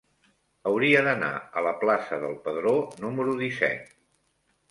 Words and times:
Hauria 0.69 1.01
d'anar 1.07 1.29
a 1.59 1.63
la 1.67 1.73
plaça 1.83 2.19
del 2.23 2.33
Pedró 2.47 2.73
número 3.05 3.35
disset. 3.45 3.93